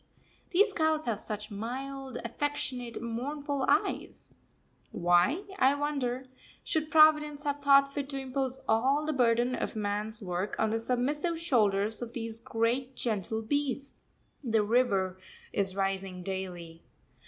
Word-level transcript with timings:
These 0.49 0.73
cows 0.73 1.05
have 1.05 1.19
such 1.19 1.51
mild, 1.51 2.17
affectionate, 2.25 3.03
mournful 3.03 3.67
eyes; 3.69 4.29
why, 4.91 5.43
I 5.59 5.75
wonder, 5.75 6.25
should 6.63 6.89
Providence 6.89 7.43
have 7.43 7.59
thought 7.61 7.93
fit 7.93 8.09
to 8.09 8.19
impose 8.19 8.59
all 8.67 9.05
the 9.05 9.13
burden 9.13 9.53
of 9.53 9.75
man's 9.75 10.19
work 10.19 10.55
on 10.57 10.71
the 10.71 10.79
submissive 10.79 11.39
shoulders 11.39 12.01
of 12.01 12.13
these 12.13 12.39
great, 12.39 12.95
gentle 12.95 13.43
beasts? 13.43 13.93
The 14.43 14.63
river 14.63 15.19
is 15.53 15.75
rising 15.75 16.23
daily. 16.23 16.81